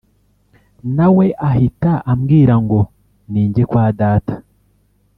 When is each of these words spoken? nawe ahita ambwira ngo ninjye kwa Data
nawe 0.95 1.25
ahita 1.49 1.91
ambwira 2.11 2.55
ngo 2.63 2.79
ninjye 3.31 3.63
kwa 3.69 3.85
Data 3.99 4.35